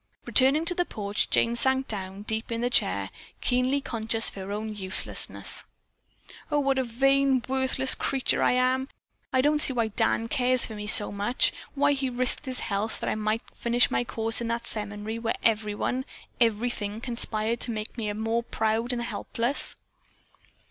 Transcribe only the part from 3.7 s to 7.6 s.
conscious of her own uselessness. "Oh, what a vain,